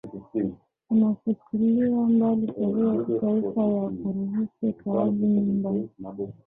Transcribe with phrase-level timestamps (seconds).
[0.89, 5.89] unafutilia mbali sheria ya kitaifa ya kuruhusu utoaji mimba